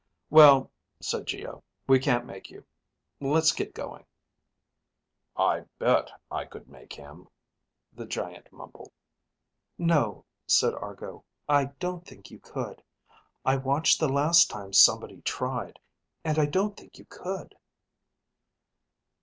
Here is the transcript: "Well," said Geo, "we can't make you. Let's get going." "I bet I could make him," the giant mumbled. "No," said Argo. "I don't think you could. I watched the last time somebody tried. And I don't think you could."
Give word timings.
"Well," 0.31 0.71
said 0.99 1.27
Geo, 1.27 1.63
"we 1.85 1.99
can't 1.99 2.25
make 2.25 2.49
you. 2.49 2.65
Let's 3.19 3.51
get 3.51 3.75
going." 3.75 4.03
"I 5.37 5.65
bet 5.77 6.09
I 6.31 6.43
could 6.45 6.67
make 6.67 6.93
him," 6.93 7.27
the 7.93 8.07
giant 8.07 8.51
mumbled. 8.51 8.91
"No," 9.77 10.25
said 10.47 10.73
Argo. 10.73 11.23
"I 11.47 11.65
don't 11.77 12.03
think 12.03 12.31
you 12.31 12.39
could. 12.39 12.81
I 13.45 13.57
watched 13.57 13.99
the 13.99 14.09
last 14.09 14.49
time 14.49 14.73
somebody 14.73 15.21
tried. 15.21 15.77
And 16.23 16.39
I 16.39 16.47
don't 16.47 16.75
think 16.75 16.97
you 16.97 17.05
could." 17.05 17.53